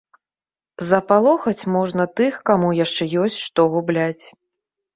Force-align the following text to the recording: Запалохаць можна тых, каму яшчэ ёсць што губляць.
Запалохаць 0.91 1.67
можна 1.75 2.07
тых, 2.21 2.33
каму 2.53 2.73
яшчэ 2.83 3.09
ёсць 3.27 3.39
што 3.47 3.69
губляць. 3.77 4.25